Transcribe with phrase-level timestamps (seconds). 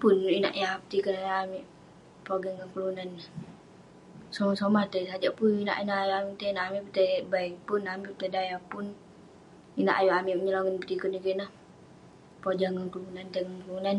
[0.00, 1.66] Pun inak yah petikern ayuk amik
[2.26, 7.10] pogeng ngan kelunan neh..somah somah tai, sajak pun inak ineh ayuk amik tai neh..amik tai
[7.30, 8.86] bai pun, amik tai dayah pun..
[9.80, 11.50] inak ayuk nyelongen petikern ineh,
[12.42, 13.98] pojah ngan kelunan..tai ngan kelunan..